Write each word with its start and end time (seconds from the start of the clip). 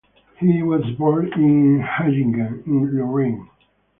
He 0.39 0.63
was 0.63 0.81
born 0.97 1.31
in 1.33 1.79
Hayingen 1.79 2.65
in 2.65 2.97
Lorraine. 2.97 3.47